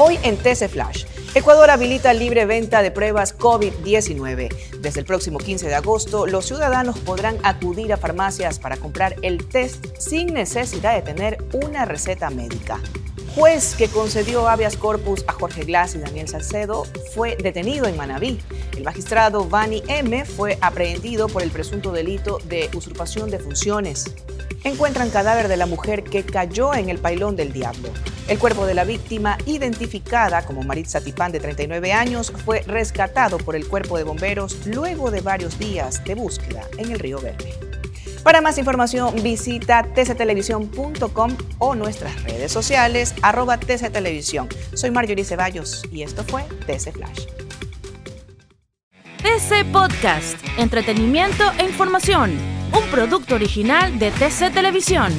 Hoy 0.00 0.16
en 0.22 0.36
TC 0.36 0.68
Flash. 0.68 1.06
Ecuador 1.34 1.70
habilita 1.70 2.12
libre 2.12 2.44
venta 2.44 2.82
de 2.82 2.92
pruebas 2.92 3.36
COVID-19. 3.36 4.78
Desde 4.80 5.00
el 5.00 5.06
próximo 5.06 5.38
15 5.38 5.66
de 5.66 5.74
agosto, 5.74 6.28
los 6.28 6.46
ciudadanos 6.46 7.00
podrán 7.00 7.36
acudir 7.42 7.92
a 7.92 7.96
farmacias 7.96 8.60
para 8.60 8.76
comprar 8.76 9.16
el 9.22 9.44
test 9.48 9.84
sin 9.98 10.32
necesidad 10.32 10.94
de 10.94 11.02
tener 11.02 11.38
una 11.52 11.84
receta 11.84 12.30
médica. 12.30 12.78
Juez 13.34 13.74
que 13.74 13.88
concedió 13.88 14.48
habeas 14.48 14.76
corpus 14.76 15.24
a 15.26 15.32
Jorge 15.32 15.64
Glass 15.64 15.96
y 15.96 15.98
Daniel 15.98 16.28
Salcedo 16.28 16.84
fue 17.12 17.36
detenido 17.36 17.86
en 17.86 17.96
Manabí. 17.96 18.38
El 18.76 18.84
magistrado 18.84 19.48
Vani 19.48 19.82
M. 19.88 20.24
fue 20.24 20.58
aprehendido 20.60 21.26
por 21.26 21.42
el 21.42 21.50
presunto 21.50 21.90
delito 21.90 22.38
de 22.44 22.70
usurpación 22.72 23.32
de 23.32 23.40
funciones. 23.40 24.14
Encuentran 24.62 25.10
cadáver 25.10 25.48
de 25.48 25.56
la 25.56 25.66
mujer 25.66 26.04
que 26.04 26.24
cayó 26.24 26.72
en 26.72 26.88
el 26.88 26.98
pailón 26.98 27.34
del 27.34 27.52
diablo. 27.52 27.90
El 28.28 28.38
cuerpo 28.38 28.66
de 28.66 28.74
la 28.74 28.84
víctima, 28.84 29.38
identificada 29.46 30.44
como 30.44 30.62
Maritza 30.62 31.00
Tipán 31.00 31.32
de 31.32 31.40
39 31.40 31.94
años, 31.94 32.30
fue 32.44 32.60
rescatado 32.66 33.38
por 33.38 33.56
el 33.56 33.66
cuerpo 33.66 33.96
de 33.96 34.04
bomberos 34.04 34.66
luego 34.66 35.10
de 35.10 35.22
varios 35.22 35.58
días 35.58 36.04
de 36.04 36.14
búsqueda 36.14 36.62
en 36.76 36.92
el 36.92 36.98
río 36.98 37.20
Verde. 37.22 37.54
Para 38.22 38.42
más 38.42 38.58
información 38.58 39.14
visita 39.22 39.82
tctelevisión.com 39.94 41.36
o 41.56 41.74
nuestras 41.74 42.22
redes 42.24 42.52
sociales 42.52 43.14
arroba 43.22 43.56
tctelevisión. 43.58 44.48
Soy 44.74 44.90
Marjorie 44.90 45.24
Ceballos 45.24 45.82
y 45.90 46.02
esto 46.02 46.22
fue 46.24 46.42
TC 46.66 46.92
Flash. 46.92 47.24
TC 49.22 49.72
Podcast, 49.72 50.36
entretenimiento 50.58 51.50
e 51.58 51.64
información, 51.64 52.32
un 52.72 52.90
producto 52.90 53.36
original 53.36 53.98
de 53.98 54.10
TC 54.10 54.52
Televisión. 54.52 55.14